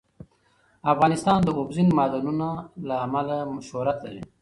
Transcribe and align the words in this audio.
افغانستان 0.93 1.39
د 1.43 1.49
اوبزین 1.59 1.87
معدنونه 1.97 2.47
له 2.87 2.95
امله 3.05 3.37
شهرت 3.69 3.97
لري. 4.05 4.23